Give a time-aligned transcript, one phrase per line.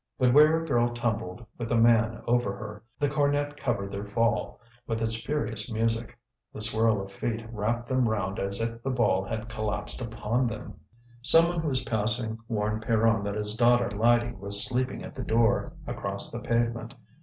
[0.17, 4.59] But where a girl tumbled with a man over her, the cornet covered their fall
[4.87, 6.17] with its furious music;
[6.51, 10.73] the swirl of feet wrapped them round as if the ball had collapsed upon them.
[11.21, 15.73] Someone who was passing warned Pierron that his daughter Lydie was sleeping at the door,
[15.85, 16.95] across the pavement.